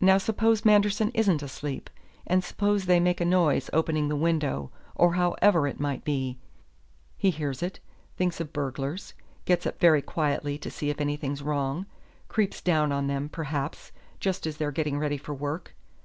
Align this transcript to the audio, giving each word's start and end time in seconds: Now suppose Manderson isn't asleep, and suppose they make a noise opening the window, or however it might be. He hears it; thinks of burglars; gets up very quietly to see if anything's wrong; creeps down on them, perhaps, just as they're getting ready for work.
Now 0.00 0.16
suppose 0.16 0.64
Manderson 0.64 1.10
isn't 1.12 1.42
asleep, 1.42 1.90
and 2.24 2.44
suppose 2.44 2.86
they 2.86 3.00
make 3.00 3.20
a 3.20 3.24
noise 3.24 3.68
opening 3.72 4.06
the 4.06 4.14
window, 4.14 4.70
or 4.94 5.14
however 5.14 5.66
it 5.66 5.80
might 5.80 6.04
be. 6.04 6.38
He 7.16 7.30
hears 7.30 7.64
it; 7.64 7.80
thinks 8.16 8.38
of 8.40 8.52
burglars; 8.52 9.12
gets 9.44 9.66
up 9.66 9.80
very 9.80 10.02
quietly 10.02 10.56
to 10.56 10.70
see 10.70 10.88
if 10.88 11.00
anything's 11.00 11.42
wrong; 11.42 11.86
creeps 12.28 12.60
down 12.62 12.92
on 12.92 13.08
them, 13.08 13.28
perhaps, 13.28 13.90
just 14.20 14.46
as 14.46 14.56
they're 14.56 14.70
getting 14.70 15.00
ready 15.00 15.18
for 15.18 15.34
work. 15.34 15.74